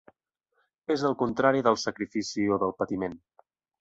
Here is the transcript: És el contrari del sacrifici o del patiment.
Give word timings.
És 0.95 1.03
el 1.09 1.15
contrari 1.19 1.63
del 1.67 1.77
sacrifici 1.81 2.47
o 2.57 2.59
del 2.65 2.75
patiment. 2.81 3.19